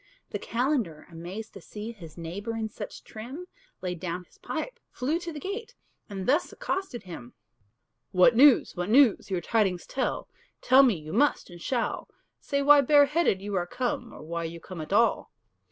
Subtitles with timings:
[0.31, 3.45] The calender, amazed to see His neighbour in such trim,
[3.83, 5.75] Laid down his pipe, flew to the gate,
[6.09, 7.33] And thus accosted him:
[8.11, 8.75] "What news?
[8.75, 9.29] what news?
[9.29, 10.27] your tidings tell;
[10.59, 12.07] Tell me you must and shall
[12.39, 15.31] Say why bareheaded you are come, Or why you come at all?"